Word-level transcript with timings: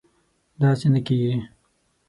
داسې 0.61 0.87
نه 0.93 0.99
کېږي 1.05 1.35